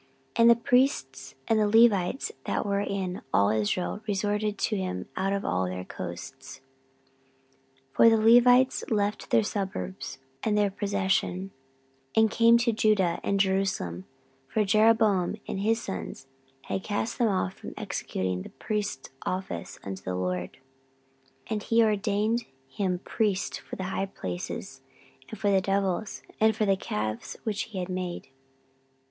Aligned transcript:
14:011:013 0.31 0.31
And 0.41 0.49
the 0.49 0.55
priests 0.63 1.35
and 1.47 1.59
the 1.59 1.67
Levites 1.67 2.31
that 2.45 2.65
were 2.65 2.79
in 2.81 3.21
all 3.31 3.49
Israel 3.51 4.01
resorted 4.07 4.57
to 4.57 4.75
him 4.75 5.07
out 5.15 5.31
of 5.31 5.45
all 5.45 5.65
their 5.65 5.85
coasts. 5.85 6.59
14:011:014 7.93 7.95
For 7.95 8.09
the 8.09 8.17
Levites 8.17 8.83
left 8.89 9.29
their 9.29 9.43
suburbs 9.43 10.17
and 10.41 10.57
their 10.57 10.71
possession, 10.71 11.51
and 12.15 12.31
came 12.31 12.57
to 12.57 12.71
Judah 12.71 13.19
and 13.21 13.39
Jerusalem: 13.39 14.05
for 14.47 14.65
Jeroboam 14.65 15.35
and 15.47 15.59
his 15.59 15.79
sons 15.83 16.25
had 16.63 16.83
cast 16.83 17.19
them 17.19 17.27
off 17.27 17.53
from 17.53 17.75
executing 17.77 18.41
the 18.41 18.49
priest's 18.49 19.11
office 19.23 19.77
unto 19.83 20.01
the 20.01 20.15
LORD: 20.15 20.53
14:011:015 21.51 21.51
And 21.51 21.61
he 21.61 21.83
ordained 21.83 22.45
him 22.67 22.97
priests 23.03 23.59
for 23.59 23.75
the 23.75 23.83
high 23.83 24.07
places, 24.07 24.81
and 25.29 25.37
for 25.39 25.51
the 25.51 25.61
devils, 25.61 26.23
and 26.39 26.55
for 26.55 26.65
the 26.65 26.75
calves 26.75 27.37
which 27.43 27.61
he 27.65 27.77
had 27.77 27.87
made. 27.89 28.29